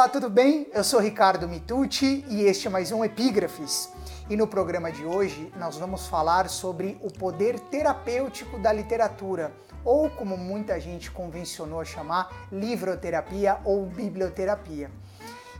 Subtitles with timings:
[0.00, 0.66] Olá, tudo bem?
[0.72, 3.90] Eu sou Ricardo Mitucci e este é mais um Epígrafes.
[4.30, 9.52] E no programa de hoje nós vamos falar sobre o poder terapêutico da literatura,
[9.84, 14.90] ou como muita gente convencionou chamar, livroterapia ou biblioterapia.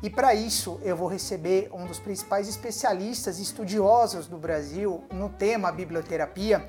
[0.02, 5.28] E para isso eu vou receber um dos principais especialistas e estudiosos do Brasil no
[5.28, 6.66] tema biblioterapia.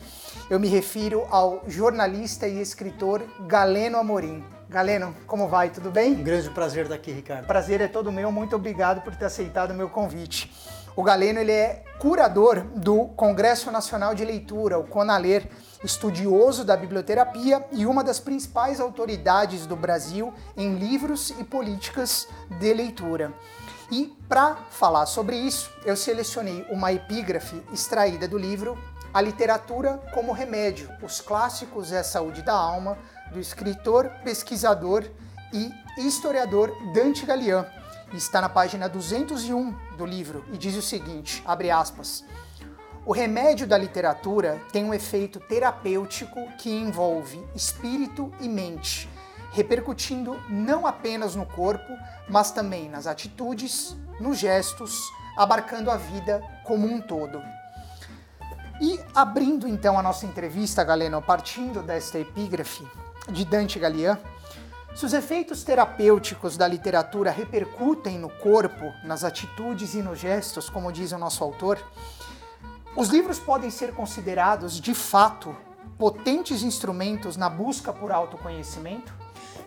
[0.50, 4.44] Eu me refiro ao jornalista e escritor Galeno Amorim.
[4.72, 5.70] Galeno, como vai?
[5.70, 6.14] Tudo bem?
[6.14, 7.46] Um grande prazer estar aqui, Ricardo.
[7.46, 8.32] Prazer é todo meu.
[8.32, 10.50] Muito obrigado por ter aceitado o meu convite.
[10.96, 15.46] O Galeno ele é curador do Congresso Nacional de Leitura, o CONALER,
[15.84, 22.74] estudioso da biblioterapia e uma das principais autoridades do Brasil em livros e políticas de
[22.74, 23.34] leitura.
[23.92, 28.78] E para falar sobre isso, eu selecionei uma epígrafe extraída do livro
[29.14, 32.98] A Literatura como Remédio: Os Clássicos é a Saúde da Alma,
[33.32, 35.06] do escritor, pesquisador
[35.54, 37.66] e historiador Dante Galian
[38.14, 42.24] está na página 201 do livro e diz o seguinte, abre aspas:
[43.06, 49.10] O remédio da literatura tem um efeito terapêutico que envolve espírito e mente,
[49.52, 51.94] repercutindo não apenas no corpo,
[52.30, 55.00] mas também nas atitudes, nos gestos,
[55.38, 57.42] abarcando a vida como um todo.
[58.82, 62.84] E abrindo então a nossa entrevista, Galeno, partindo desta epígrafe
[63.30, 64.18] de Dante Galian,
[64.94, 70.92] se os efeitos terapêuticos da literatura repercutem no corpo, nas atitudes e nos gestos, como
[70.92, 71.82] diz o nosso autor,
[72.96, 75.56] os livros podem ser considerados, de fato,
[75.98, 79.14] potentes instrumentos na busca por autoconhecimento?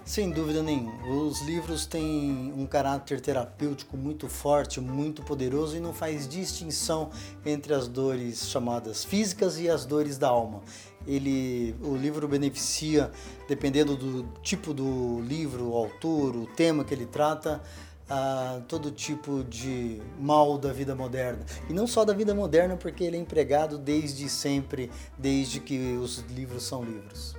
[0.04, 1.06] Sem dúvida nenhuma.
[1.06, 7.08] Os livros têm um caráter terapêutico muito forte, muito poderoso e não faz distinção
[7.46, 10.60] entre as dores chamadas físicas e as dores da alma
[11.06, 13.10] ele, o livro beneficia,
[13.48, 17.62] dependendo do tipo do livro, o autor, o tema que ele trata,
[18.08, 21.44] a todo tipo de mal da vida moderna.
[21.68, 26.18] E não só da vida moderna, porque ele é empregado desde sempre, desde que os
[26.30, 27.34] livros são livros.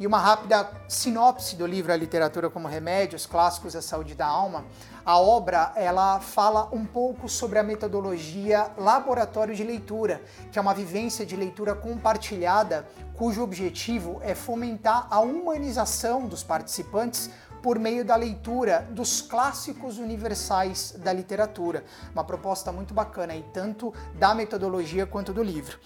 [0.00, 4.24] E uma rápida sinopse do livro A Literatura como Remédio, os Clássicos da Saúde da
[4.24, 4.64] Alma.
[5.04, 10.72] A obra ela fala um pouco sobre a metodologia Laboratório de Leitura, que é uma
[10.72, 17.28] vivência de leitura compartilhada, cujo objetivo é fomentar a humanização dos participantes
[17.62, 21.84] por meio da leitura dos clássicos universais da literatura.
[22.12, 25.78] Uma proposta muito bacana aí, tanto da metodologia quanto do livro.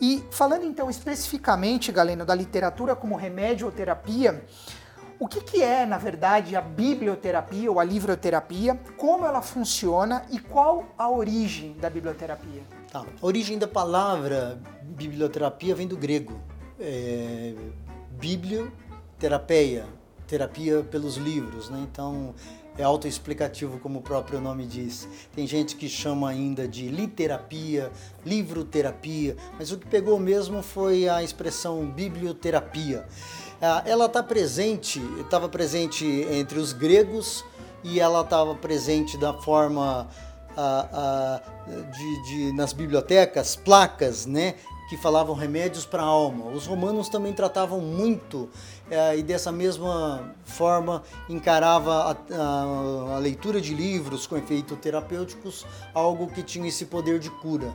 [0.00, 4.44] E falando então especificamente, Galeno, da literatura como remédio ou terapia,
[5.18, 10.38] o que, que é, na verdade, a biblioterapia ou a livroterapia, como ela funciona e
[10.38, 12.62] qual a origem da biblioterapia?
[12.90, 13.00] Tá.
[13.00, 16.40] A origem da palavra biblioterapia vem do grego.
[16.78, 17.54] É,
[18.18, 19.86] biblioterapeia,
[20.26, 21.86] terapia pelos livros, né?
[21.90, 22.34] Então
[22.76, 25.08] é autoexplicativo, como o próprio nome diz.
[25.34, 27.90] Tem gente que chama ainda de literapia,
[28.26, 33.06] livroterapia, mas o que pegou mesmo foi a expressão biblioterapia.
[33.62, 37.44] Ah, ela está presente, estava presente entre os gregos
[37.84, 40.08] e ela estava presente da forma
[40.56, 44.54] ah, ah, de, de, nas bibliotecas, placas, né?
[44.88, 46.46] Que falavam remédios para a alma.
[46.50, 48.48] Os romanos também tratavam muito
[48.90, 55.66] é, e dessa mesma forma encarava a, a, a, leitura de livros com efeitos terapêuticos
[55.94, 57.72] algo que tinha esse poder de cura.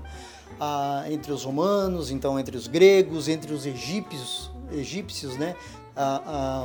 [0.59, 5.55] Ah, entre os romanos, então entre os gregos, entre os egípcios, egípcios, né?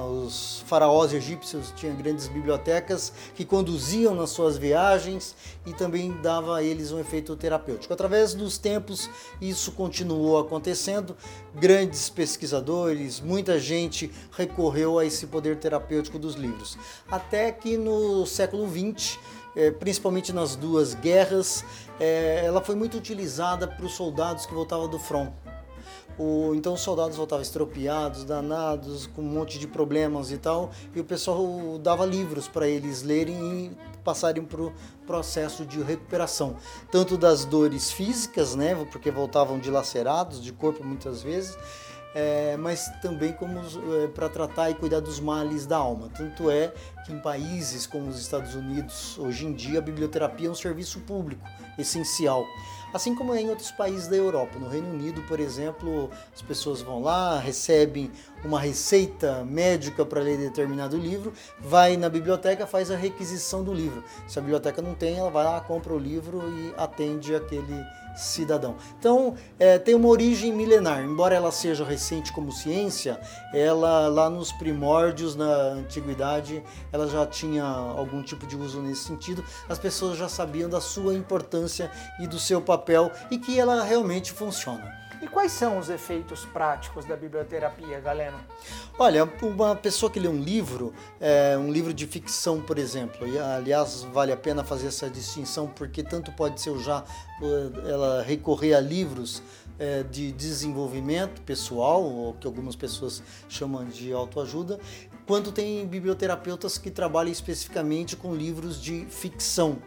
[0.08, 5.34] Os faraós egípcios tinham grandes bibliotecas que conduziam nas suas viagens
[5.66, 7.92] e também dava a eles um efeito terapêutico.
[7.92, 11.16] Através dos tempos, isso continuou acontecendo.
[11.54, 16.78] Grandes pesquisadores, muita gente recorreu a esse poder terapêutico dos livros.
[17.10, 19.18] Até que no século XX,
[19.56, 21.64] eh, principalmente nas duas guerras,
[21.98, 25.32] eh, ela foi muito utilizada para os soldados que voltavam do front.
[26.55, 31.05] Então os soldados voltavam estropiados, danados, com um monte de problemas e tal, e o
[31.05, 34.72] pessoal dava livros para eles lerem e passarem para o
[35.06, 36.56] processo de recuperação,
[36.93, 41.56] tanto das dores físicas, né, porque voltavam dilacerados de corpo muitas vezes,
[42.14, 46.08] é, mas também como é, para tratar e cuidar dos males da alma.
[46.16, 46.72] Tanto é
[47.05, 51.00] que em países como os Estados Unidos, hoje em dia, a biblioterapia é um serviço
[51.00, 51.43] público
[51.76, 52.44] essencial.
[52.94, 54.56] Assim como em outros países da Europa.
[54.56, 58.08] No Reino Unido, por exemplo, as pessoas vão lá, recebem
[58.44, 64.05] uma receita médica para ler determinado livro, vai na biblioteca, faz a requisição do livro.
[64.29, 68.76] Se a biblioteca não tem, ela vai lá, compra o livro e atende aquele cidadão.
[68.97, 73.20] Então, é, tem uma origem milenar, embora ela seja recente como ciência,
[73.52, 76.62] ela lá nos primórdios, na antiguidade,
[76.93, 79.44] ela já tinha algum tipo de uso nesse sentido.
[79.69, 81.90] As pessoas já sabiam da sua importância
[82.20, 82.83] e do seu papel
[83.31, 85.04] e que ela realmente funciona.
[85.25, 88.36] E quais são os efeitos práticos da biblioterapia, Galeno?
[88.98, 93.38] Olha, uma pessoa que lê um livro, é, um livro de ficção, por exemplo, e
[93.38, 97.02] aliás vale a pena fazer essa distinção porque tanto pode ser já
[97.88, 99.42] ela recorrer a livros
[99.78, 104.78] é, de desenvolvimento pessoal, ou que algumas pessoas chamam de autoajuda,
[105.26, 109.78] quanto tem biblioterapeutas que trabalham especificamente com livros de ficção.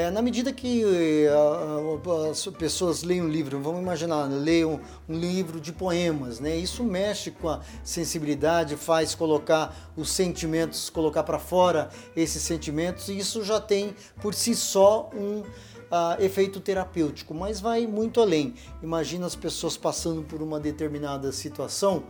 [0.00, 5.18] É, na medida que uh, as pessoas leem um livro, vamos imaginar, leiam um, um
[5.18, 6.56] livro de poemas, né?
[6.56, 13.18] Isso mexe com a sensibilidade, faz colocar os sentimentos, colocar para fora esses sentimentos, e
[13.18, 18.54] isso já tem por si só um uh, efeito terapêutico, mas vai muito além.
[18.82, 22.04] Imagina as pessoas passando por uma determinada situação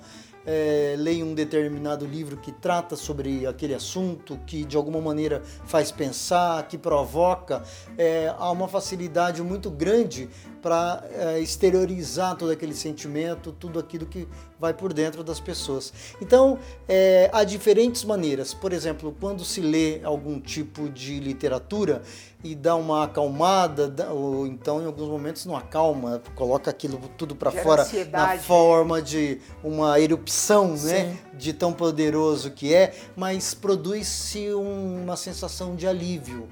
[0.47, 6.67] é, um determinado livro que trata sobre aquele assunto, que de alguma maneira faz pensar,
[6.69, 7.63] que provoca,
[7.99, 10.29] é, há uma facilidade muito grande
[10.61, 14.29] para é, exteriorizar todo aquele sentimento, tudo aquilo que
[14.59, 15.93] vai por dentro das pessoas.
[16.21, 16.59] Então,
[16.89, 18.53] é, há diferentes maneiras.
[18.53, 22.03] Por exemplo, quando se lê algum tipo de literatura
[22.43, 27.51] e dá uma acalmada, ou então em alguns momentos não acalma, coloca aquilo tudo para
[27.51, 28.37] fora ansiedade.
[28.39, 35.77] na forma de uma erupção, né, de tão poderoso que é, mas produz-se uma sensação
[35.77, 36.49] de alívio.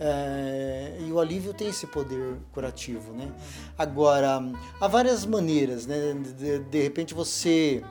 [0.00, 3.32] É, e o alívio tem esse poder curativo, né?
[3.76, 4.40] Agora,
[4.80, 6.14] há várias maneiras, né?
[6.36, 7.82] De, de repente você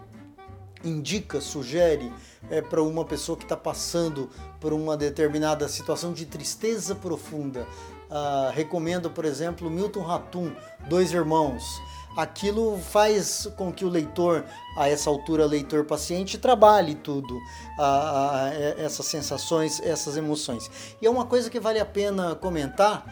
[0.83, 2.11] indica, sugere
[2.49, 4.29] é, para uma pessoa que está passando
[4.59, 7.67] por uma determinada situação de tristeza profunda.
[8.09, 10.51] Ah, recomendo, por exemplo, Milton Ratum,
[10.87, 11.63] Dois Irmãos
[12.17, 14.43] aquilo faz com que o leitor,
[14.75, 17.39] a essa altura, leitor paciente, trabalhe tudo,
[17.79, 18.49] a,
[18.79, 20.71] essas sensações, essas emoções.
[20.99, 23.05] E é uma coisa que vale a pena comentar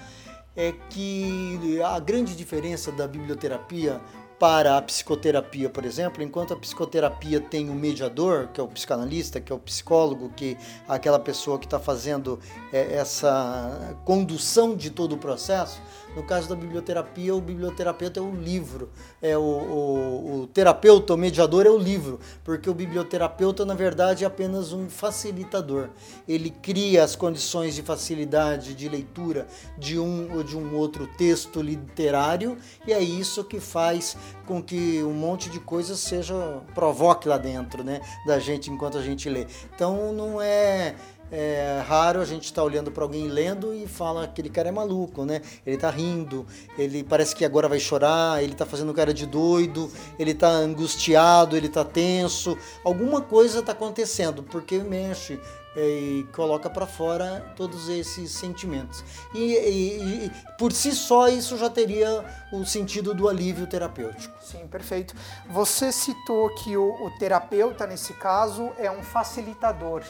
[0.55, 4.01] é que a grande diferença da biblioterapia
[4.39, 9.39] para a psicoterapia, por exemplo, enquanto a psicoterapia tem o mediador, que é o psicanalista,
[9.39, 10.57] que é o psicólogo, que
[10.89, 12.39] é aquela pessoa que está fazendo
[12.71, 15.81] é, essa condução de todo o processo,
[16.15, 18.89] no caso da biblioterapia, o biblioterapeuta é o livro,
[19.21, 24.23] é o, o, o terapeuta, o mediador é o livro, porque o biblioterapeuta, na verdade,
[24.23, 25.89] é apenas um facilitador.
[26.27, 29.47] Ele cria as condições de facilidade de leitura
[29.77, 32.57] de um ou de um outro texto literário
[32.87, 34.15] e é isso que faz
[34.45, 36.33] com que um monte de coisas seja
[36.73, 39.47] provoque lá dentro, né, da gente enquanto a gente lê.
[39.73, 40.95] Então não é
[41.31, 44.71] é raro a gente estar tá olhando para alguém lendo e fala aquele cara é
[44.71, 45.41] maluco, né?
[45.65, 46.45] Ele tá rindo,
[46.77, 51.57] ele parece que agora vai chorar, ele tá fazendo cara de doido, ele tá angustiado,
[51.57, 55.39] ele tá tenso, alguma coisa tá acontecendo porque mexe
[55.75, 59.03] é, e coloca para fora todos esses sentimentos.
[59.33, 62.23] E, e, e, por si só isso já teria
[62.53, 64.33] o sentido do alívio terapêutico.
[64.41, 65.13] Sim, perfeito.
[65.49, 70.01] Você citou que o, o terapeuta nesse caso é um facilitador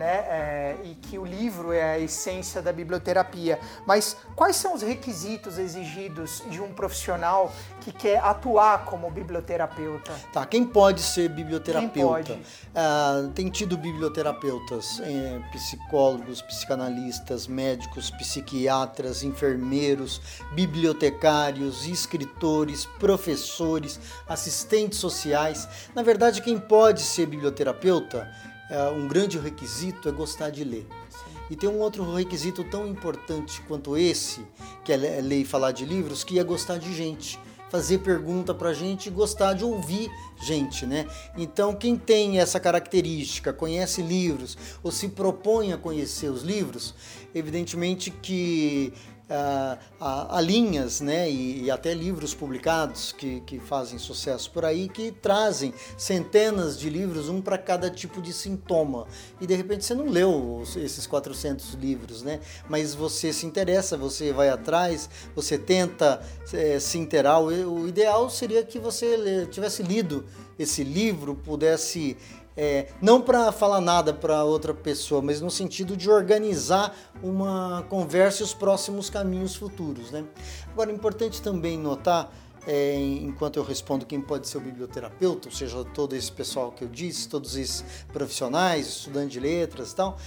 [0.00, 0.24] né?
[0.30, 3.60] É, e que o livro é a essência da biblioterapia.
[3.86, 7.52] Mas quais são os requisitos exigidos de um profissional
[7.82, 10.10] que quer atuar como biblioterapeuta?
[10.32, 12.32] Tá, quem pode ser biblioterapeuta?
[12.32, 12.42] Pode?
[12.74, 25.68] Ah, tem tido biblioterapeutas, eh, psicólogos, psicanalistas, médicos, psiquiatras, enfermeiros, bibliotecários, escritores, professores, assistentes sociais.
[25.94, 28.49] Na verdade, quem pode ser biblioterapeuta é,
[28.96, 30.86] um grande requisito é gostar de ler.
[31.50, 34.40] E tem um outro requisito tão importante quanto esse,
[34.84, 37.38] que é, é ler e falar de livros, que é gostar de gente.
[37.68, 40.10] Fazer pergunta pra gente e gostar de ouvir
[40.42, 41.06] gente, né?
[41.36, 46.94] Então, quem tem essa característica, conhece livros ou se propõe a conhecer os livros,
[47.32, 48.92] evidentemente que
[50.00, 55.12] há, linhas né, e, e, até livros publicados que, que fazem sucesso por aí que
[55.12, 59.06] trazem centenas de livros, um para cada tipo de sintoma.
[59.40, 62.40] E de repente você não leu esses 400 livros, né?
[62.68, 66.20] mas você se interessa, você vai atrás, você tenta
[66.52, 67.40] é, se inteirar.
[67.40, 70.24] O, o ideal seria que você tivesse lido
[70.58, 72.16] esse livro, pudesse
[72.62, 78.42] é, não para falar nada para outra pessoa, mas no sentido de organizar uma conversa
[78.42, 80.10] e os próximos caminhos futuros.
[80.10, 80.26] Né?
[80.70, 82.30] Agora, é importante também notar
[82.66, 86.84] é, enquanto eu respondo quem pode ser o biblioterapeuta, ou seja, todo esse pessoal que
[86.84, 90.18] eu disse, todos esses profissionais, estudantes de letras e tal,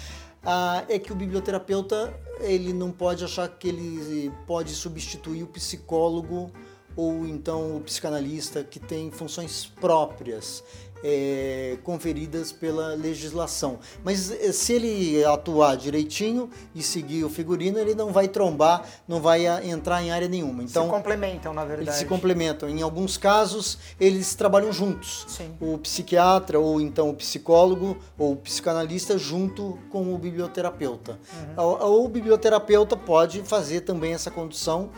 [0.43, 6.51] ah, é que o biblioterapeuta ele não pode achar que ele pode substituir o psicólogo
[6.95, 10.63] ou então o psicanalista que tem funções próprias
[11.03, 13.79] é, conferidas pela legislação.
[14.03, 19.21] Mas eh, se ele atuar direitinho e seguir o figurino, ele não vai trombar, não
[19.21, 20.63] vai entrar em área nenhuma.
[20.63, 21.89] Então, se complementam, na verdade.
[21.89, 22.69] Eles se complementam.
[22.69, 25.25] Em alguns casos, eles trabalham juntos.
[25.27, 25.53] Sim.
[25.59, 31.19] O psiquiatra, ou então o psicólogo, ou o psicanalista, junto com o biblioterapeuta.
[31.57, 31.63] Uhum.
[31.63, 34.89] Ou o biblioterapeuta pode fazer também essa condução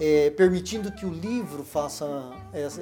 [0.00, 2.06] é, permitindo que o livro faça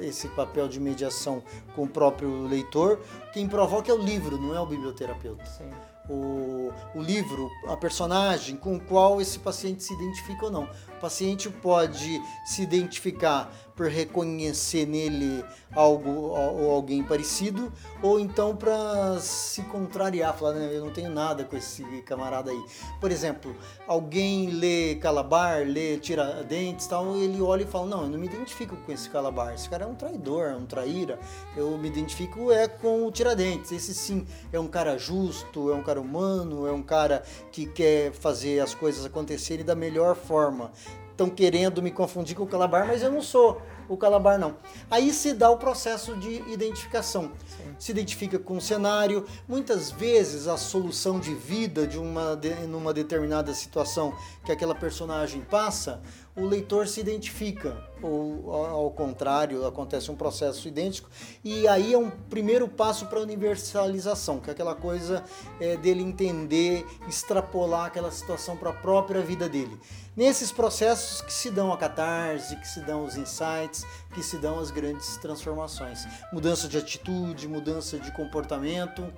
[0.01, 1.43] esse papel de mediação
[1.75, 2.99] com o próprio leitor.
[3.33, 5.45] Quem provoca é o livro, não é o biblioterapeuta.
[5.45, 5.69] Sim.
[6.09, 10.69] O, o livro, a personagem com o qual esse paciente se identifica ou não.
[10.97, 19.19] O paciente pode se identificar por reconhecer nele algo ou alguém parecido, ou então para
[19.19, 22.65] se contrariar, falar, né, eu não tenho nada com esse camarada aí.
[22.99, 23.55] Por exemplo,
[23.87, 28.75] alguém lê Calabar, lê Tiradentes, tal, ele olha e fala, não, eu não me identifico
[28.77, 31.19] com esse Calabar, esse cara é um traidor, é um traíra,
[31.55, 35.83] eu me identifico é com o Tiradentes, esse sim é um cara justo, é um
[35.83, 40.71] cara humano, é um cara que quer fazer as coisas acontecerem da melhor forma
[41.17, 43.59] estão querendo me confundir com o Calabar, mas eu não sou
[43.89, 44.55] o Calabar, não.
[44.89, 47.31] Aí se dá o processo de identificação.
[47.47, 47.75] Sim.
[47.79, 49.25] Se identifica com o cenário.
[49.47, 54.13] Muitas vezes a solução de vida de uma de, numa determinada situação
[54.45, 56.01] que aquela personagem passa,
[56.37, 61.09] o leitor se identifica, ou ao contrário, acontece um processo idêntico,
[61.43, 65.23] e aí é um primeiro passo para a universalização, que é aquela coisa
[65.59, 69.79] é, dele entender, extrapolar aquela situação para a própria vida dele.
[70.15, 74.59] Nesses processos que se dão a catarse, que se dão os insights, que se dão
[74.59, 76.05] as grandes transformações.
[76.31, 79.11] Mudança de atitude, mudança de comportamento,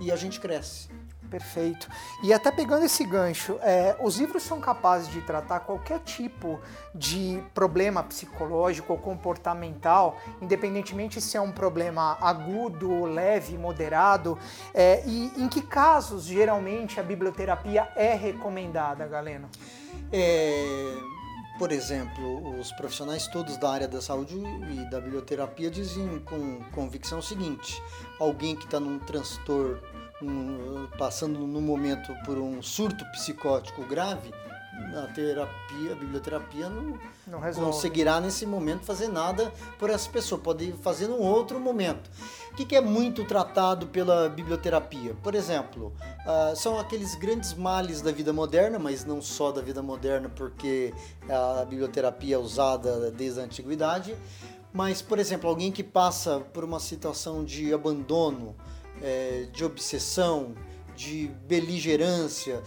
[0.00, 0.88] e a gente cresce.
[1.30, 1.88] Perfeito.
[2.24, 6.60] E até pegando esse gancho, é, os livros são capazes de tratar qualquer tipo
[6.92, 14.36] de problema psicológico ou comportamental, independentemente se é um problema agudo, leve, moderado.
[14.74, 19.48] É, e em que casos geralmente a biblioterapia é recomendada, Galeno?
[20.12, 20.96] É,
[21.60, 27.20] por exemplo, os profissionais todos da área da saúde e da biblioterapia dizem com convicção
[27.20, 27.80] o seguinte:
[28.18, 34.32] alguém que está num transtorno um, passando no momento por um surto psicótico grave,
[34.96, 40.72] a terapia, a biblioterapia não, não conseguirá nesse momento fazer nada por essa pessoa, pode
[40.82, 42.10] fazer num outro momento.
[42.50, 45.14] O que, que é muito tratado pela biblioterapia?
[45.22, 45.92] Por exemplo,
[46.26, 50.92] uh, são aqueles grandes males da vida moderna, mas não só da vida moderna, porque
[51.28, 54.16] a biblioterapia é usada desde a antiguidade.
[54.72, 58.54] Mas, por exemplo, alguém que passa por uma situação de abandono,
[59.02, 60.54] é, de obsessão,
[60.94, 62.62] de beligerância,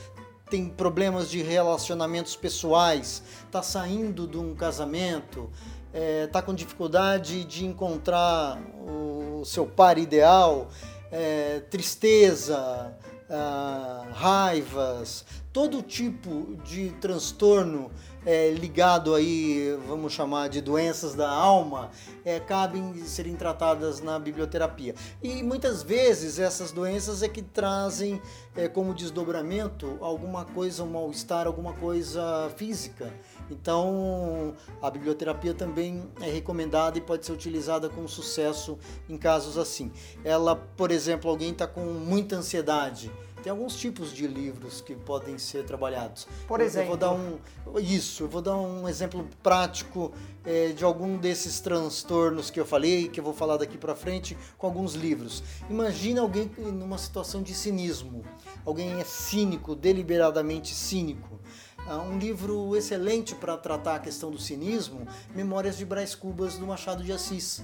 [0.50, 5.50] tem problemas de relacionamentos pessoais, está saindo de um casamento,
[5.88, 10.70] está é, tá com dificuldade de encontrar o seu par ideal,
[11.12, 12.96] é, tristeza,
[13.30, 17.90] ah, raivas, todo tipo de transtorno
[18.26, 21.92] é, ligado aí, vamos chamar de doenças da alma,
[22.24, 24.96] é, cabem serem tratadas na biblioterapia.
[25.22, 28.22] E muitas vezes essas doenças é que trazem
[28.56, 33.12] é, como desdobramento alguma coisa, um mal-estar, alguma coisa física.
[33.50, 38.78] Então, a biblioterapia também é recomendada e pode ser utilizada com sucesso
[39.10, 39.92] em casos assim.
[40.24, 43.12] Ela, por exemplo, alguém está com muita ansiedade
[43.44, 46.26] tem alguns tipos de livros que podem ser trabalhados.
[46.48, 47.38] Por exemplo, eu vou dar um
[47.80, 50.14] isso, eu vou dar um exemplo prático
[50.46, 54.38] é, de algum desses transtornos que eu falei, que eu vou falar daqui para frente,
[54.58, 55.44] com alguns livros.
[55.70, 58.24] Imagina alguém numa situação de cinismo,
[58.66, 61.38] alguém é cínico, deliberadamente cínico.
[61.86, 66.66] Ah, um livro excelente para tratar a questão do cinismo, Memórias de Brás Cubas do
[66.66, 67.62] Machado de Assis.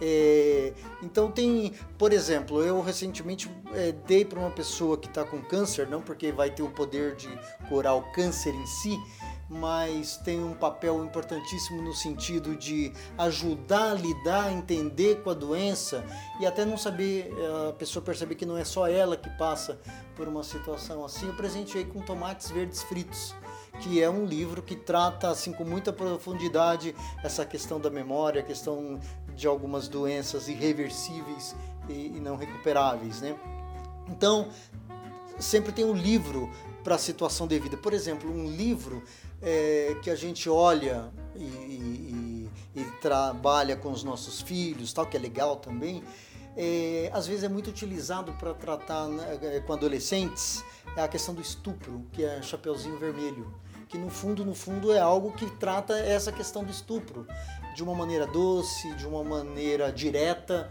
[0.00, 5.42] É, então tem, por exemplo, eu recentemente é, dei para uma pessoa que está com
[5.42, 7.28] câncer, não porque vai ter o poder de
[7.68, 8.98] curar o câncer em si,
[9.48, 15.34] mas tem um papel importantíssimo no sentido de ajudar a lidar, a entender com a
[15.34, 16.04] doença
[16.38, 17.32] e até não saber,
[17.68, 19.80] a pessoa perceber que não é só ela que passa
[20.14, 21.26] por uma situação assim.
[21.26, 23.34] Eu presenteei com tomates verdes fritos
[23.80, 28.44] que é um livro que trata assim com muita profundidade essa questão da memória, a
[28.44, 28.98] questão
[29.38, 31.54] de algumas doenças irreversíveis
[31.88, 33.38] e, e não recuperáveis, né?
[34.08, 34.48] Então,
[35.38, 36.50] sempre tem um livro
[36.82, 37.76] para a situação devida.
[37.76, 39.02] Por exemplo, um livro
[39.40, 45.16] é, que a gente olha e, e, ele trabalha com os nossos filhos, tal, que
[45.16, 46.02] é legal também.
[46.56, 50.64] É, às vezes é muito utilizado para tratar né, é, com adolescentes
[50.96, 53.54] é a questão do estupro, que é Chapeuzinho Vermelho,
[53.88, 57.24] que no fundo, no fundo é algo que trata essa questão do estupro
[57.78, 60.68] de uma maneira doce, de uma maneira direta.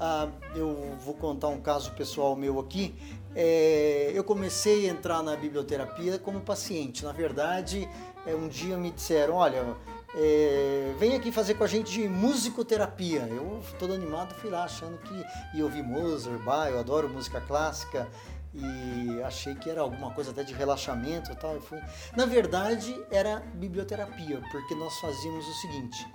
[0.00, 2.94] Ah, eu vou contar um caso pessoal meu aqui.
[3.36, 7.04] É, eu comecei a entrar na biblioterapia como paciente.
[7.04, 7.86] Na verdade,
[8.26, 9.76] é, um dia me disseram, olha,
[10.14, 13.28] é, vem aqui fazer com a gente musicoterapia.
[13.28, 15.22] Eu todo animado fui lá achando que
[15.54, 18.08] ia ouvir Mozart, Bach, eu adoro música clássica
[18.54, 21.54] e achei que era alguma coisa até de relaxamento e tal.
[21.54, 21.78] Eu fui.
[22.16, 26.06] Na verdade, era biblioterapia, porque nós fazíamos o seguinte: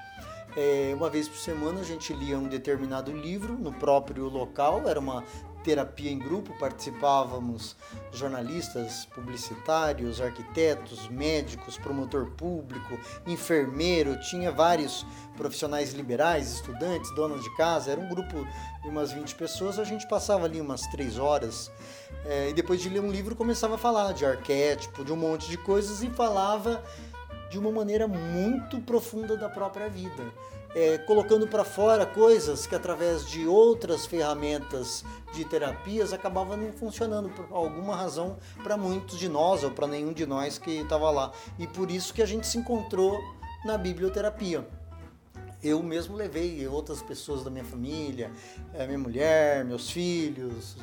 [0.56, 5.00] é, uma vez por semana a gente lia um determinado livro no próprio local, era
[5.00, 5.24] uma
[5.64, 7.76] terapia em grupo, participávamos
[8.12, 15.06] jornalistas, publicitários, arquitetos, médicos, promotor público, enfermeiro, tinha vários
[15.38, 18.46] profissionais liberais, estudantes, donas de casa, era um grupo
[18.82, 21.72] de umas 20 pessoas, a gente passava ali umas três horas
[22.26, 25.50] é, e depois de ler um livro começava a falar de arquétipo, de um monte
[25.50, 26.84] de coisas e falava
[27.54, 30.24] de uma maneira muito profunda da própria vida
[30.76, 37.30] é, colocando para fora coisas que através de outras ferramentas de terapias acabavam não funcionando
[37.30, 41.32] por alguma razão para muitos de nós ou para nenhum de nós que estava lá.
[41.60, 43.22] E por isso que a gente se encontrou
[43.64, 44.68] na biblioterapia.
[45.62, 48.32] Eu mesmo levei outras pessoas da minha família,
[48.74, 50.76] é, minha mulher, meus filhos,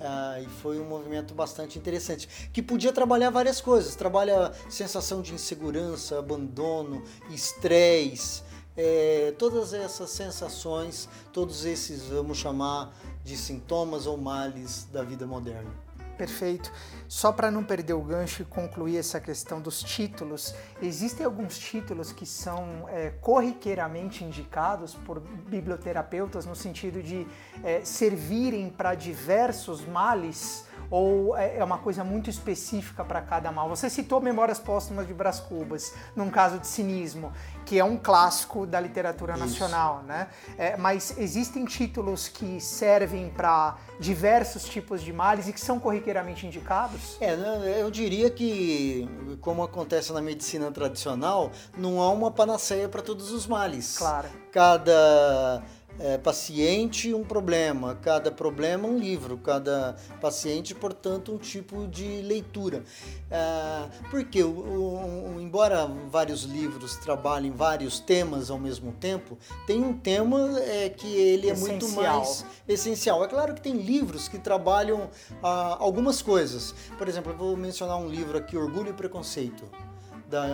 [0.00, 3.94] ah, e foi um movimento bastante interessante, que podia trabalhar várias coisas.
[3.94, 8.42] Trabalha sensação de insegurança, abandono, estresse,
[8.76, 15.89] é, todas essas sensações, todos esses, vamos chamar de sintomas ou males da vida moderna.
[16.20, 16.70] Perfeito.
[17.08, 22.12] Só para não perder o gancho e concluir essa questão dos títulos, existem alguns títulos
[22.12, 27.26] que são é, corriqueiramente indicados por biblioterapeutas no sentido de
[27.64, 33.68] é, servirem para diversos males ou é, é uma coisa muito específica para cada mal?
[33.68, 37.32] Você citou Memórias Póstumas de Brás Cubas, num caso de cinismo,
[37.64, 39.44] que é um clássico da literatura Isso.
[39.44, 40.28] nacional, né?
[40.58, 46.46] É, mas existem títulos que servem para diversos tipos de males e que são corriqueiramente
[46.46, 47.16] indicados?
[47.20, 49.08] É, né, eu diria que,
[49.40, 53.96] como acontece na medicina tradicional, não há uma panaceia para todos os males.
[53.96, 54.28] Claro.
[54.50, 55.62] Cada
[56.00, 62.82] é, paciente um problema, cada problema um livro, cada paciente, portanto, um tipo de leitura.
[63.30, 69.36] É, porque, o, o, embora vários livros trabalhem vários temas ao mesmo tempo,
[69.66, 71.78] tem um tema é, que ele é essencial.
[71.78, 73.22] muito mais essencial.
[73.22, 75.10] É claro que tem livros que trabalham
[75.42, 76.74] ah, algumas coisas.
[76.96, 79.64] Por exemplo, eu vou mencionar um livro aqui, Orgulho e Preconceito,
[80.28, 80.46] da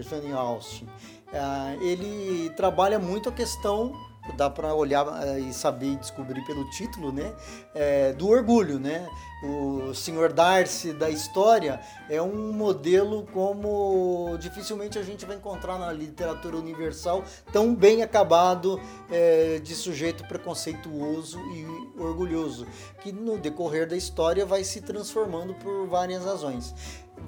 [0.00, 0.88] Jane Austen.
[1.32, 3.92] É, ele trabalha muito a questão
[4.34, 7.34] dá para olhar eh, e saber e descobrir pelo título, né?
[7.74, 9.08] É, do orgulho, né?
[9.42, 15.92] O Senhor Darcy da história é um modelo como dificilmente a gente vai encontrar na
[15.92, 22.66] literatura universal tão bem acabado é, de sujeito preconceituoso e orgulhoso,
[23.02, 26.74] que no decorrer da história vai se transformando por várias razões.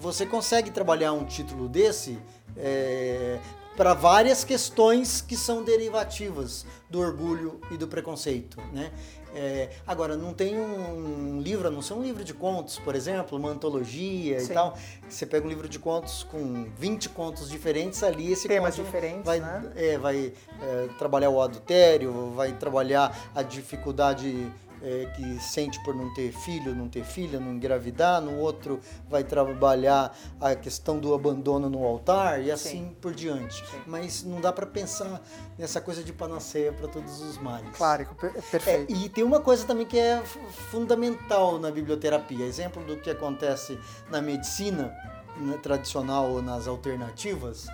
[0.00, 2.18] Você consegue trabalhar um título desse
[2.56, 3.38] é,
[3.78, 8.90] para várias questões que são derivativas do orgulho e do preconceito, né?
[9.32, 13.38] É, agora, não tem um livro, a não ser um livro de contos, por exemplo,
[13.38, 14.50] uma antologia Sim.
[14.50, 14.76] e tal.
[15.08, 19.38] Você pega um livro de contos com 20 contos diferentes ali, esse Temas diferentes, vai,
[19.38, 19.70] né?
[19.76, 24.50] é, vai é, trabalhar o adultério, vai trabalhar a dificuldade
[24.82, 29.24] é, que sente por não ter filho, não ter filha, não engravidar, no outro vai
[29.24, 32.96] trabalhar a questão do abandono no altar e assim Sim.
[33.00, 33.66] por diante.
[33.66, 33.82] Sim.
[33.86, 35.20] Mas não dá para pensar
[35.58, 37.76] nessa coisa de panaceia para todos os males.
[37.76, 38.06] Claro,
[38.50, 38.92] perfeito.
[38.92, 40.22] É, e tem uma coisa também que é
[40.70, 43.78] fundamental na biblioterapia, exemplo do que acontece
[44.10, 44.94] na medicina
[45.36, 47.66] né, tradicional ou nas alternativas,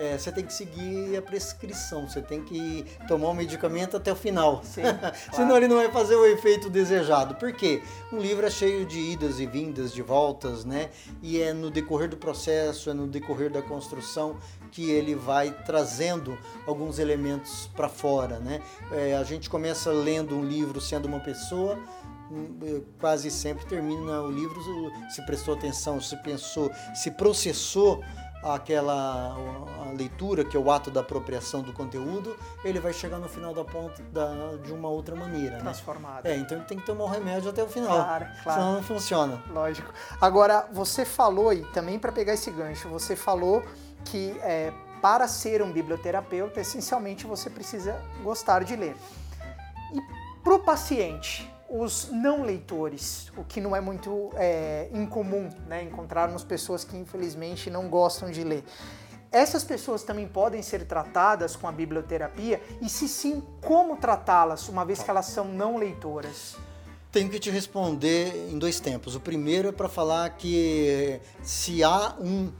[0.00, 4.16] é, você tem que seguir a prescrição, você tem que tomar o medicamento até o
[4.16, 4.62] final.
[4.64, 5.14] Sim, claro.
[5.30, 7.34] Senão ele não vai fazer o efeito desejado.
[7.34, 7.82] Por quê?
[8.10, 10.88] Um livro é cheio de idas e vindas, de voltas, né?
[11.22, 14.38] E é no decorrer do processo, é no decorrer da construção
[14.72, 18.62] que ele vai trazendo alguns elementos para fora, né?
[18.92, 21.78] É, a gente começa lendo um livro sendo uma pessoa,
[22.30, 24.58] hum, quase sempre termina o livro
[25.10, 28.02] se prestou atenção, se pensou, se processou
[28.42, 29.36] aquela
[29.96, 33.64] leitura, que é o ato da apropriação do conteúdo, ele vai chegar no final da
[33.64, 35.56] ponta da, de uma outra maneira.
[35.56, 35.62] Né?
[35.62, 36.24] Transformado.
[36.24, 36.32] Né?
[36.32, 37.96] É, então ele tem que tomar o remédio até o final.
[37.96, 38.60] Claro, claro.
[38.60, 39.42] Senão não funciona.
[39.50, 39.92] Lógico.
[40.20, 43.62] Agora, você falou, e também para pegar esse gancho, você falou
[44.04, 44.72] que é,
[45.02, 48.96] para ser um biblioterapeuta, essencialmente você precisa gostar de ler.
[49.92, 50.00] E
[50.42, 55.84] para o paciente, os não leitores, o que não é muito é, incomum, né?
[55.84, 58.64] encontrarmos pessoas que infelizmente não gostam de ler.
[59.30, 64.84] Essas pessoas também podem ser tratadas com a biblioterapia e se sim, como tratá-las, uma
[64.84, 66.56] vez que elas são não leitoras?
[67.12, 69.14] Tenho que te responder em dois tempos.
[69.14, 72.52] O primeiro é para falar que se há um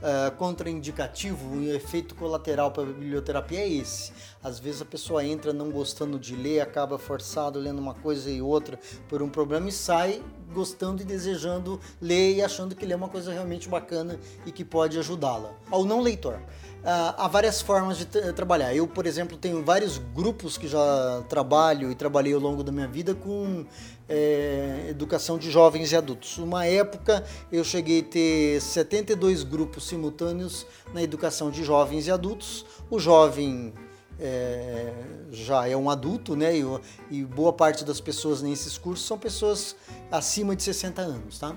[0.00, 4.12] uh, contraindicativo, um efeito colateral para a biblioterapia é esse.
[4.42, 8.40] Às vezes a pessoa entra não gostando de ler, acaba forçado lendo uma coisa e
[8.40, 12.96] outra por um problema e sai gostando e desejando ler e achando que ler é
[12.96, 15.52] uma coisa realmente bacana e que pode ajudá-la.
[15.70, 16.40] Ao não leitor.
[16.80, 18.74] Uh, há várias formas de trabalhar.
[18.74, 22.88] Eu, por exemplo, tenho vários grupos que já trabalho e trabalhei ao longo da minha
[22.88, 23.66] vida com
[24.08, 26.38] é, educação de jovens e adultos.
[26.38, 32.64] Uma época eu cheguei a ter 72 grupos simultâneos na educação de jovens e adultos.
[32.90, 33.74] O jovem
[34.18, 34.92] é,
[35.30, 36.56] já é um adulto, né?
[36.56, 36.64] E,
[37.10, 39.76] e boa parte das pessoas nesses cursos são pessoas
[40.10, 41.54] acima de 60 anos, tá?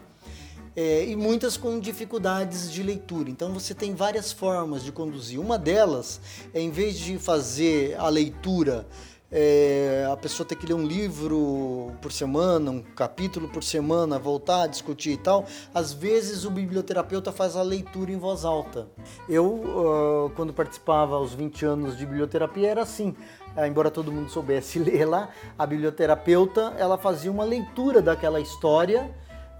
[0.75, 3.29] É, e muitas com dificuldades de leitura.
[3.29, 5.39] Então você tem várias formas de conduzir.
[5.39, 6.19] Uma delas
[6.53, 8.87] é, em vez de fazer a leitura,
[9.35, 14.67] é, a pessoa ter que ler um livro por semana, um capítulo por semana, voltar,
[14.67, 18.87] discutir e tal, às vezes o biblioterapeuta faz a leitura em voz alta.
[19.27, 23.15] Eu, uh, quando participava aos 20 anos de biblioterapia, era assim.
[23.57, 29.11] Uh, embora todo mundo soubesse ler lá, a biblioterapeuta ela fazia uma leitura daquela história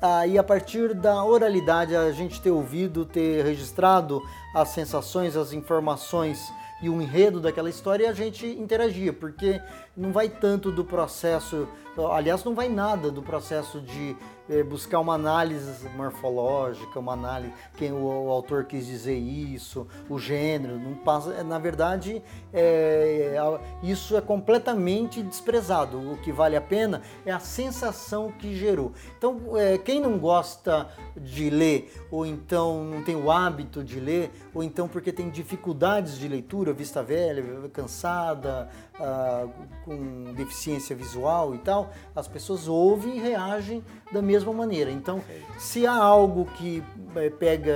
[0.05, 4.21] ah, a partir da oralidade, a gente ter ouvido, ter registrado
[4.53, 9.61] as sensações, as informações e o enredo daquela história, a gente interagia, porque
[9.95, 11.67] não vai tanto do processo,
[12.11, 14.15] aliás, não vai nada do processo de
[14.49, 20.19] é, buscar uma análise morfológica, uma análise quem o, o, autor quis dizer isso, o
[20.19, 23.35] gênero, não passa, é, na verdade é,
[23.81, 25.97] isso é completamente desprezado.
[26.11, 28.91] O que vale a pena é a sensação que gerou.
[29.17, 34.31] Então, é, quem não gosta de ler, ou então não tem o hábito de ler,
[34.53, 39.47] ou então porque tem dificuldades de leitura, vista velha, cansada, ah,
[39.85, 44.91] com deficiência visual e tal, as pessoas ouvem e reagem da mesma maneira.
[44.91, 45.21] Então,
[45.57, 46.83] se há algo que
[47.15, 47.75] é, pega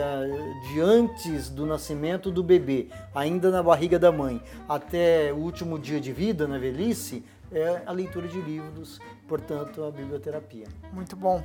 [0.69, 5.99] de antes do nascimento do bebê, ainda na barriga da mãe, até o último dia
[5.99, 10.67] de vida, na velhice, é a leitura de livros, portanto, a biblioterapia.
[10.91, 11.43] Muito bom.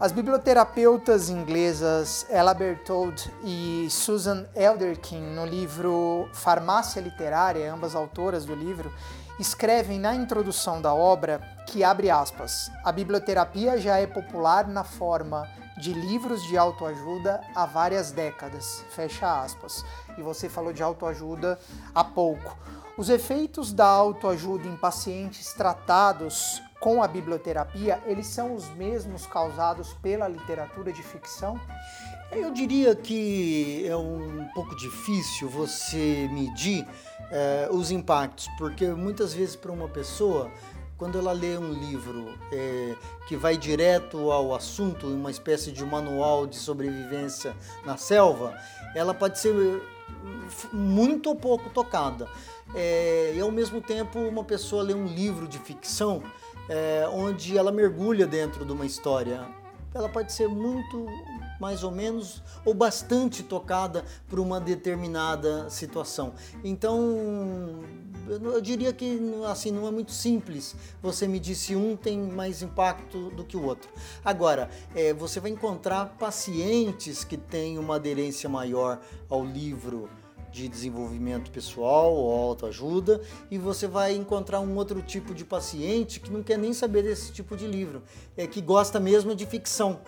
[0.00, 8.54] As biblioterapeutas inglesas Ella Berthold e Susan Elderkin, no livro Farmácia Literária, ambas autoras do
[8.54, 8.92] livro,
[9.40, 15.48] escrevem na introdução da obra que abre aspas: a biblioterapia já é popular na forma
[15.78, 18.84] de livros de autoajuda há várias décadas.
[18.90, 19.84] Fecha aspas.
[20.16, 21.58] E você falou de autoajuda
[21.94, 22.56] há pouco.
[22.98, 29.92] Os efeitos da autoajuda em pacientes tratados com a biblioterapia, eles são os mesmos causados
[30.02, 31.60] pela literatura de ficção?
[32.32, 36.84] Eu diria que é um pouco difícil você medir
[37.30, 40.50] é, os impactos, porque muitas vezes para uma pessoa,
[40.96, 42.96] quando ela lê um livro é,
[43.28, 47.54] que vai direto ao assunto, uma espécie de manual de sobrevivência
[47.86, 48.58] na selva,
[48.92, 49.54] ela pode ser
[50.72, 52.28] muito ou pouco tocada
[52.74, 56.22] é, e ao mesmo tempo uma pessoa lê um livro de ficção
[56.68, 59.48] é, onde ela mergulha dentro de uma história.
[59.94, 61.06] Ela pode ser muito,
[61.58, 66.34] mais ou menos, ou bastante tocada por uma determinada situação.
[66.62, 67.80] Então,
[68.28, 73.30] eu diria que assim não é muito simples você me disse um tem mais impacto
[73.30, 73.90] do que o outro.
[74.24, 80.08] Agora, é, você vai encontrar pacientes que têm uma aderência maior ao livro
[80.50, 86.30] de desenvolvimento pessoal ou autoajuda e você vai encontrar um outro tipo de paciente que
[86.30, 88.02] não quer nem saber desse tipo de livro,
[88.36, 90.00] é que gosta mesmo de ficção.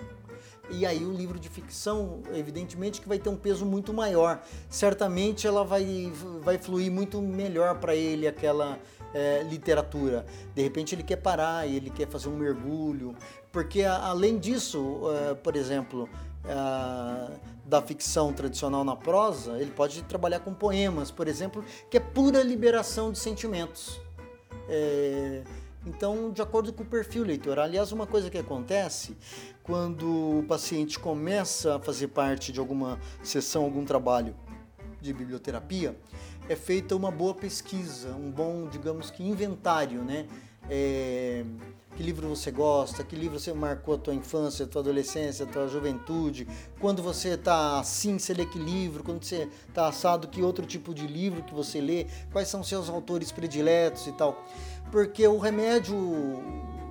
[0.70, 4.42] E aí o livro de ficção, evidentemente que vai ter um peso muito maior.
[4.68, 8.78] Certamente ela vai, vai fluir muito melhor para ele aquela
[9.12, 10.24] é, literatura.
[10.54, 13.14] De repente ele quer parar, ele quer fazer um mergulho,
[13.52, 16.08] porque além disso, é, por exemplo,
[16.44, 22.00] é, da ficção tradicional na prosa, ele pode trabalhar com poemas, por exemplo, que é
[22.00, 24.00] pura liberação de sentimentos.
[24.68, 25.42] É,
[25.86, 27.58] então, de acordo com o perfil leitor.
[27.58, 29.16] Aliás, uma coisa que acontece
[29.62, 34.34] quando o paciente começa a fazer parte de alguma sessão, algum trabalho
[35.00, 35.96] de biblioterapia,
[36.48, 40.26] é feita uma boa pesquisa, um bom, digamos que, inventário, né?
[40.68, 41.44] É,
[41.96, 45.48] que livro você gosta, que livro você marcou a tua infância, a tua adolescência, a
[45.48, 46.46] tua juventude.
[46.78, 49.02] Quando você está assim, você lê que livro?
[49.02, 52.06] Quando você está assado, que outro tipo de livro que você lê?
[52.32, 54.46] Quais são seus autores prediletos e tal?
[54.90, 55.96] Porque o remédio,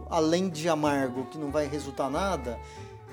[0.09, 2.57] além de amargo, que não vai resultar nada,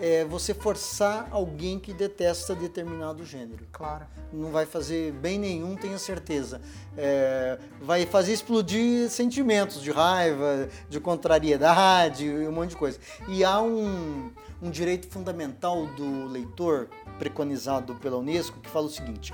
[0.00, 3.66] é você forçar alguém que detesta determinado gênero.
[3.72, 4.06] Claro.
[4.32, 6.60] Não vai fazer bem nenhum, tenha certeza.
[6.96, 12.98] É, vai fazer explodir sentimentos de raiva, de contrariedade, um monte de coisa.
[13.28, 19.32] E há um, um direito fundamental do leitor, preconizado pela Unesco, que fala o seguinte: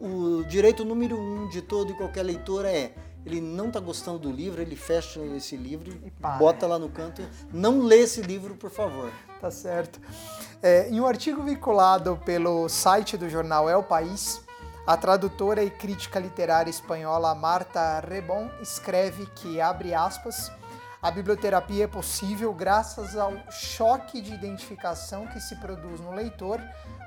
[0.00, 2.92] o, o direito número um de todo e qualquer leitor é
[3.26, 7.22] ele não está gostando do livro, ele fecha esse livro e bota lá no canto.
[7.52, 9.10] Não lê esse livro, por favor.
[9.40, 10.00] Tá certo.
[10.62, 14.40] É, em um artigo vinculado pelo site do jornal É o País,
[14.86, 20.52] a tradutora e crítica literária espanhola Marta Rebon escreve que, abre aspas,
[21.02, 26.60] a biblioterapia é possível graças ao choque de identificação que se produz no leitor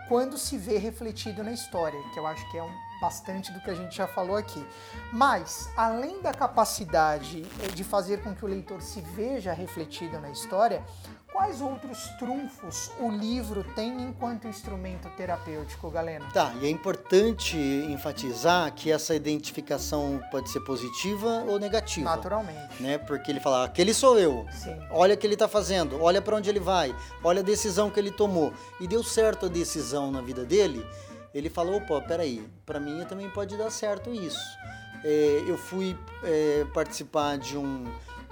[0.09, 3.69] quando se vê refletido na história, que eu acho que é um bastante do que
[3.69, 4.65] a gente já falou aqui.
[5.11, 10.29] Mas, além da capacidade eh, de fazer com que o leitor se veja refletido na
[10.29, 10.83] história,
[11.31, 16.25] quais outros trunfos o livro tem enquanto instrumento terapêutico, Galeno?
[16.33, 22.09] Tá, e é importante enfatizar que essa identificação pode ser positiva ou negativa.
[22.09, 22.81] Naturalmente.
[22.81, 22.97] Né?
[22.97, 24.45] Porque ele fala, aquele sou eu.
[24.51, 24.77] Sim.
[24.91, 27.99] Olha o que ele está fazendo, olha para onde ele vai, olha a decisão que
[27.99, 28.53] ele tomou.
[28.79, 30.85] E deu certo a decisão na vida dele
[31.33, 34.57] ele falou, opa, peraí, para mim também pode dar certo isso.
[35.03, 37.85] É, eu fui é, participar de um,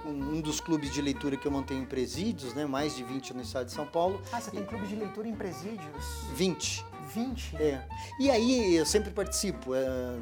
[0.04, 3.34] um, um, dos clubes de leitura que eu mantenho em presídios, né, mais de 20
[3.34, 4.20] no estado de São Paulo.
[4.32, 6.04] Ah, você tem clube de leitura em presídios?
[6.34, 6.84] 20.
[7.14, 7.56] 20?
[7.56, 7.86] É.
[8.20, 9.74] E aí eu sempre participo.
[9.74, 10.18] É,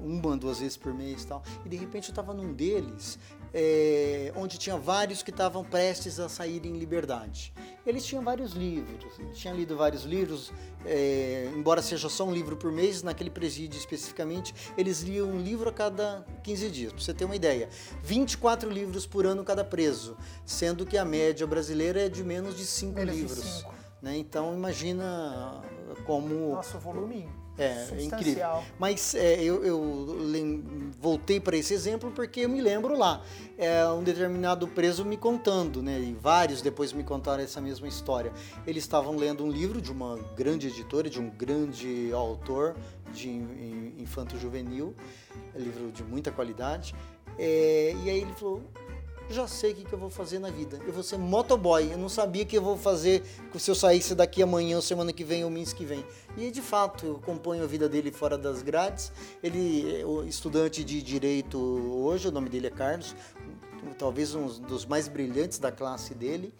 [0.00, 1.42] uma, duas vezes por mês e tal.
[1.64, 3.18] E de repente eu estava num deles,
[3.52, 7.52] é, onde tinha vários que estavam prestes a sair em liberdade.
[7.86, 10.52] Eles tinham vários livros, tinham lido vários livros,
[10.84, 15.68] é, embora seja só um livro por mês, naquele presídio especificamente, eles liam um livro
[15.68, 17.68] a cada 15 dias, para você ter uma ideia.
[18.02, 22.66] 24 livros por ano cada preso, sendo que a média brasileira é de menos de
[22.66, 23.64] 5 livros.
[24.02, 24.16] Né?
[24.18, 25.62] Então imagina
[26.04, 26.54] como.
[26.54, 28.62] Nosso volume é, é incrível.
[28.78, 30.10] Mas é, eu, eu
[31.00, 33.22] voltei para esse exemplo porque eu me lembro lá.
[33.58, 35.98] É, um determinado preso me contando, né?
[35.98, 38.32] E vários depois me contaram essa mesma história.
[38.66, 42.76] Eles estavam lendo um livro de uma grande editora, de um grande autor
[43.12, 43.30] de
[43.98, 44.94] infanto juvenil,
[45.54, 46.94] livro de muita qualidade.
[47.38, 48.62] É, e aí ele falou:
[49.28, 50.78] já sei o que, que eu vou fazer na vida.
[50.86, 51.92] Eu vou ser motoboy.
[51.92, 53.22] Eu não sabia que eu vou fazer
[53.58, 56.04] se eu saísse daqui amanhã, ou semana que vem, ou mês que vem.
[56.36, 59.12] E de fato, eu acompanho a vida dele fora das grades.
[59.42, 63.14] Ele é estudante de direito hoje, o nome dele é Carlos,
[63.98, 66.54] talvez um dos mais brilhantes da classe dele.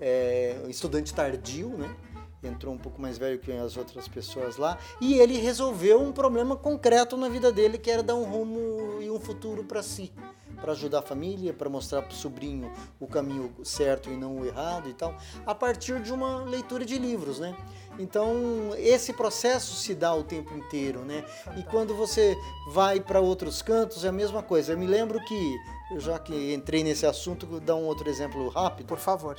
[0.00, 1.94] É, estudante tardio, né?
[2.42, 6.56] Entrou um pouco mais velho que as outras pessoas lá, e ele resolveu um problema
[6.56, 10.12] concreto na vida dele, que era dar um rumo e um futuro para si
[10.60, 12.70] para ajudar a família, para mostrar para o sobrinho
[13.00, 16.98] o caminho certo e não o errado e tal, a partir de uma leitura de
[16.98, 17.56] livros, né?
[17.98, 18.36] Então,
[18.76, 21.24] esse processo se dá o tempo inteiro, né?
[21.56, 22.36] E quando você
[22.70, 24.72] vai para outros cantos, é a mesma coisa.
[24.72, 25.56] Eu me lembro que,
[25.96, 28.86] já que entrei nesse assunto, vou dar um outro exemplo rápido.
[28.86, 29.36] Por favor.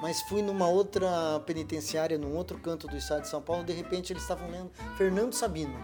[0.00, 4.12] Mas fui numa outra penitenciária, num outro canto do estado de São Paulo, de repente
[4.12, 5.78] eles estavam lendo Fernando Sabino.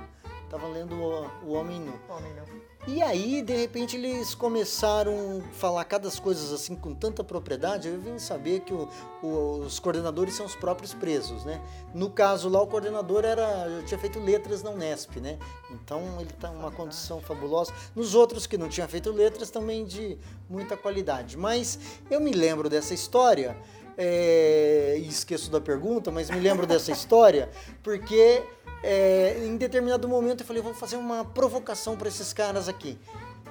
[0.44, 1.98] Estavam lendo o, o Homem Nu.
[2.10, 2.62] Homem Nu.
[2.86, 7.86] E aí, de repente, eles começaram a falar cada coisas assim com tanta propriedade.
[7.86, 8.88] Eu vim saber que o,
[9.22, 11.62] o, os coordenadores são os próprios presos, né?
[11.94, 15.38] No caso lá, o coordenador era tinha feito letras na Unesp, né?
[15.70, 17.72] Então ele está em uma condição fabulosa.
[17.94, 20.18] Nos outros que não tinham feito letras, também de
[20.50, 21.36] muita qualidade.
[21.38, 21.78] Mas
[22.10, 23.56] eu me lembro dessa história.
[23.96, 27.50] É, esqueço da pergunta, mas me lembro dessa história
[27.82, 28.42] porque
[28.82, 32.98] é, em determinado momento eu falei, vou fazer uma provocação para esses caras aqui.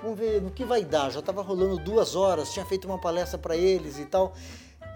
[0.01, 1.11] Vamos ver no que vai dar.
[1.11, 4.33] Já estava rolando duas horas, tinha feito uma palestra para eles e tal.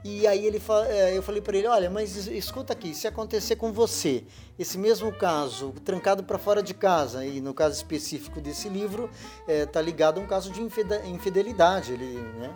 [0.04, 3.74] E aí ele é, eu falei para ele, olha, mas escuta aqui, se acontecer com
[3.74, 4.24] você,
[4.58, 9.10] esse mesmo caso, trancado para fora de casa, e no caso específico desse livro,
[9.48, 12.54] está é, ligado a um caso de infidelidade, ele, né?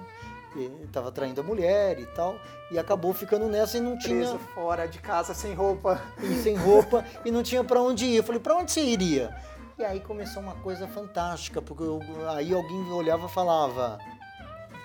[0.83, 2.35] Estava traindo a mulher e tal,
[2.71, 6.01] e acabou ficando nessa e não Preso tinha fora de casa sem roupa.
[6.21, 8.17] E sem roupa e não tinha para onde ir.
[8.17, 9.35] Eu falei: "Para onde você iria?"
[9.77, 13.97] E aí começou uma coisa fantástica, porque eu, aí alguém olhava e falava: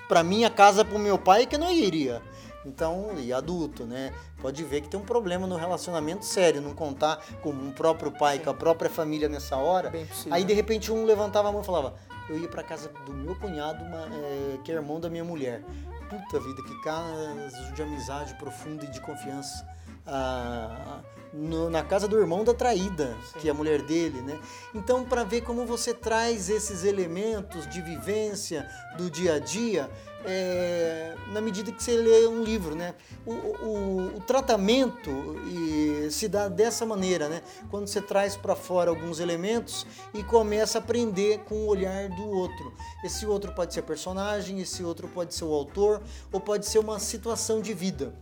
[0.08, 2.22] "Para minha casa, para o meu pai que eu não iria".
[2.66, 4.12] Então, e adulto, né?
[4.40, 8.38] Pode ver que tem um problema no relacionamento sério, não contar com o próprio pai,
[8.38, 8.44] Sim.
[8.44, 9.92] com a própria família nessa hora.
[10.30, 11.94] Aí de repente um levantava a mão e falava:
[12.28, 15.62] Eu ia para casa do meu cunhado, uma, é, que é irmão da minha mulher.
[16.08, 19.66] Puta vida, que caso de amizade profunda e de confiança.
[20.06, 21.00] Ah,
[21.34, 23.38] no, na casa do irmão da traída, Sim.
[23.40, 24.38] que é a mulher dele, né?
[24.72, 29.90] Então, para ver como você traz esses elementos de vivência do dia a dia,
[30.24, 32.94] é, na medida que você lê um livro, né?
[33.26, 35.10] O, o, o tratamento
[35.46, 37.42] e, se dá dessa maneira, né?
[37.68, 42.26] Quando você traz para fora alguns elementos e começa a aprender com o olhar do
[42.26, 42.72] outro.
[43.04, 46.00] Esse outro pode ser personagem, esse outro pode ser o autor,
[46.32, 48.14] ou pode ser uma situação de vida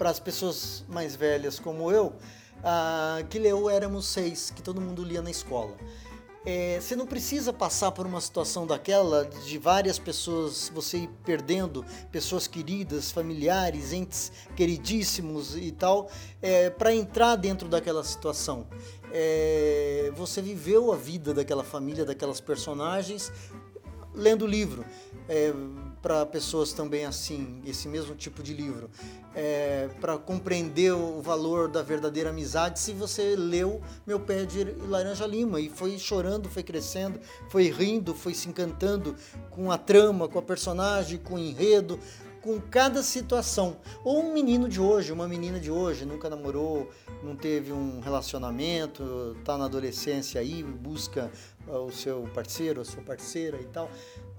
[0.00, 2.14] para as pessoas mais velhas como eu,
[2.64, 5.76] ah, que leu Éramos Seis, que todo mundo lia na escola.
[6.42, 11.84] É, você não precisa passar por uma situação daquela de várias pessoas, você ir perdendo
[12.10, 16.10] pessoas queridas, familiares, entes queridíssimos e tal,
[16.40, 18.66] é, para entrar dentro daquela situação.
[19.12, 23.30] É, você viveu a vida daquela família, daquelas personagens,
[24.14, 24.82] lendo o livro.
[26.02, 28.88] Para pessoas também assim, esse mesmo tipo de livro,
[29.34, 35.26] é, para compreender o valor da verdadeira amizade, se você leu Meu Pé de Laranja
[35.26, 39.14] Lima e foi chorando, foi crescendo, foi rindo, foi se encantando
[39.50, 41.98] com a trama, com a personagem, com o enredo,
[42.40, 43.76] com cada situação.
[44.04, 46.90] Ou um menino de hoje, uma menina de hoje, nunca namorou,
[47.22, 51.30] não teve um relacionamento, está na adolescência aí, busca
[51.68, 53.90] ah, o seu parceiro, a sua parceira e tal.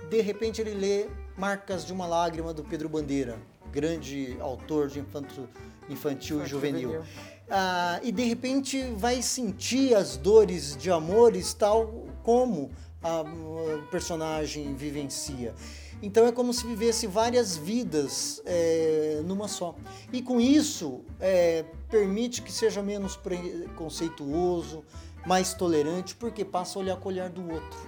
[0.10, 1.08] De repente ele lê
[1.42, 5.50] Marcas de uma Lágrima do Pedro Bandeira, grande autor de infanto,
[5.90, 6.82] infantil e juvenil.
[6.82, 7.04] juvenil.
[7.50, 12.70] Ah, e de repente vai sentir as dores de amores tal como
[13.02, 15.56] a, o personagem vivencia.
[16.00, 19.74] Então é como se vivesse várias vidas é, numa só.
[20.14, 24.84] E com isso é, permite que seja menos preconceituoso,
[25.26, 27.80] mais tolerante, porque passa a olhar com o olhar do outro.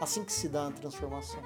[0.00, 1.42] Assim que se dá a transformação.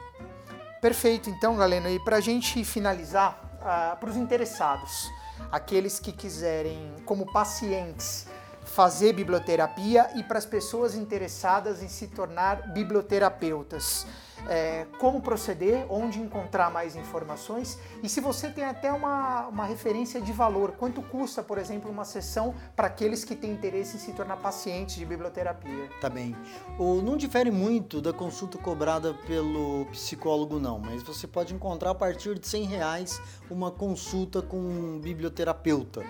[0.80, 1.88] Perfeito, então, Galeno.
[1.88, 5.10] E para a gente finalizar, uh, ah, para os interessados,
[5.52, 8.26] aqueles que quiserem, como pacientes,
[8.64, 14.06] fazer biblioterapia e para as pessoas interessadas em se tornar biblioterapeutas
[14.48, 20.20] é, como proceder, onde encontrar mais informações e se você tem até uma, uma referência
[20.20, 24.12] de valor, quanto custa, por exemplo, uma sessão para aqueles que têm interesse em se
[24.12, 25.88] tornar pacientes de biblioterapia.
[26.00, 26.36] Tá bem.
[26.78, 31.94] O, não difere muito da consulta cobrada pelo psicólogo, não, mas você pode encontrar a
[31.94, 33.20] partir de 100 reais
[33.50, 36.04] uma consulta com um biblioterapeuta.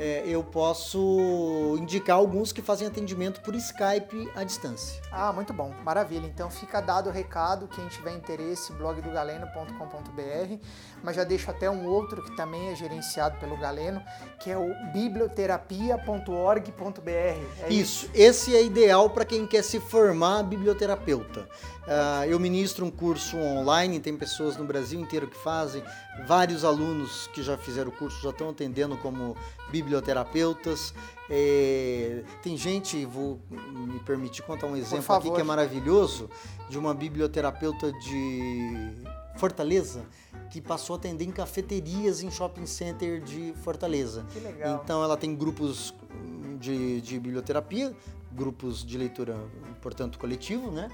[0.00, 4.98] é, eu posso indicar alguns que fazem atendimento por Skype à distância.
[5.12, 6.26] Ah, muito bom, maravilha.
[6.26, 10.54] Então fica dado o recado, quem tiver interesse, blogdogaleno.com.br,
[11.04, 14.02] mas já deixo até um outro que também é gerenciado pelo Galeno,
[14.42, 17.10] que é o biblioterapia.org.br.
[17.10, 21.46] É isso, isso, esse é ideal para quem quer se formar biblioterapeuta.
[21.90, 25.82] Uh, eu ministro um curso online, tem pessoas no Brasil inteiro que fazem,
[26.26, 29.36] vários alunos que já fizeram o curso já estão atendendo como
[29.70, 30.92] biblioterapeutas.
[31.28, 36.28] É, tem gente, vou me permitir contar um exemplo aqui que é maravilhoso,
[36.68, 38.92] de uma biblioterapeuta de
[39.36, 40.04] Fortaleza
[40.50, 44.26] que passou a atender em cafeterias em shopping center de Fortaleza.
[44.30, 44.80] Que legal.
[44.82, 45.94] Então ela tem grupos
[46.58, 47.94] de, de biblioterapia,
[48.32, 49.36] grupos de leitura,
[49.80, 50.90] portanto, coletivo, né?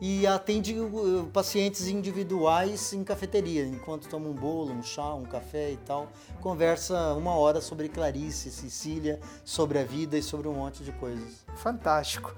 [0.00, 5.72] E atende uh, pacientes individuais em cafeteria, enquanto toma um bolo, um chá, um café
[5.72, 6.08] e tal.
[6.40, 11.44] Conversa uma hora sobre Clarice, Cecília, sobre a vida e sobre um monte de coisas.
[11.56, 12.34] Fantástico.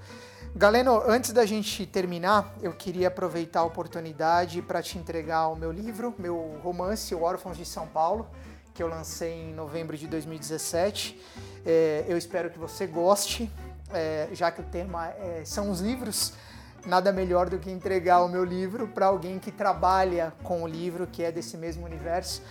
[0.53, 5.71] Galeno, antes da gente terminar, eu queria aproveitar a oportunidade para te entregar o meu
[5.71, 8.27] livro, meu romance, O Órfãos de São Paulo,
[8.73, 11.17] que eu lancei em novembro de 2017.
[11.65, 13.49] É, eu espero que você goste,
[13.93, 16.33] é, já que o tema é, são os livros.
[16.85, 21.05] nada melhor do que entregar o meu livro para alguém que trabalha com o livro,
[21.05, 22.41] que é desse mesmo universo.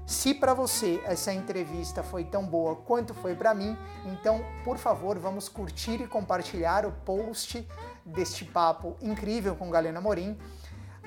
[0.09, 5.19] se para você essa entrevista foi tão boa quanto foi para mim, então, por favor,
[5.19, 7.67] vamos curtir e compartilhar o post
[8.03, 10.35] deste papo incrível com Galena Morim.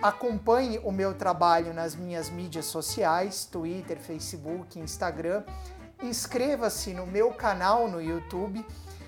[0.01, 5.43] Acompanhe o meu trabalho nas minhas mídias sociais, Twitter, Facebook, Instagram.
[6.01, 8.65] Inscreva-se no meu canal no YouTube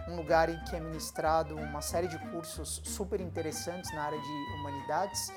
[0.09, 4.32] um lugar em que é ministrado uma série de cursos super interessantes na área de
[4.54, 5.32] humanidades,